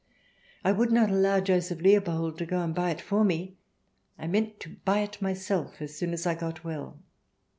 I 0.65 0.71
would 0.71 0.91
not 0.91 1.11
allow 1.11 1.41
Joseph 1.41 1.79
Leopold 1.79 2.39
to 2.39 2.45
go 2.47 2.63
and 2.63 2.73
buy 2.73 2.89
it 2.89 3.01
for 3.01 3.23
me, 3.23 3.57
I 4.17 4.25
meant 4.25 4.59
to 4.61 4.77
buy 4.83 5.01
it 5.01 5.21
myself 5.21 5.79
as 5.79 5.95
soon 5.95 6.11
as 6.11 6.25
I 6.25 6.33
got 6.33 6.63
well. 6.63 7.03